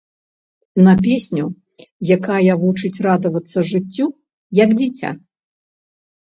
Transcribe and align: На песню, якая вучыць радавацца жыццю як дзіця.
На 0.85 0.93
песню, 1.07 1.43
якая 2.17 2.53
вучыць 2.63 3.01
радавацца 3.07 3.59
жыццю 3.73 4.07
як 4.63 4.69
дзіця. 4.81 5.09